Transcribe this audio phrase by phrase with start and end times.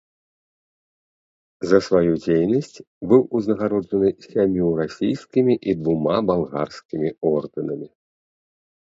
[1.71, 2.77] За сваю дзейнасць
[3.11, 7.87] быў узнагароджаны сямю расійскімі і двума балгарскімі ордэнамі.